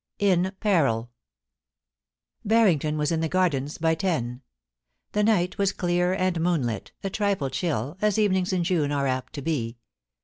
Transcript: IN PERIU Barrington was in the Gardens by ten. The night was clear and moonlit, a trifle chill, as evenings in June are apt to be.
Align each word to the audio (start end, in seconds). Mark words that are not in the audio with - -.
IN 0.17 0.51
PERIU 0.61 1.09
Barrington 2.43 2.97
was 2.97 3.11
in 3.11 3.19
the 3.19 3.29
Gardens 3.29 3.77
by 3.77 3.93
ten. 3.93 4.41
The 5.11 5.23
night 5.23 5.59
was 5.59 5.71
clear 5.71 6.13
and 6.15 6.41
moonlit, 6.41 6.91
a 7.03 7.11
trifle 7.11 7.51
chill, 7.51 7.99
as 8.01 8.17
evenings 8.17 8.51
in 8.51 8.63
June 8.63 8.91
are 8.91 9.05
apt 9.05 9.33
to 9.33 9.43
be. 9.43 9.77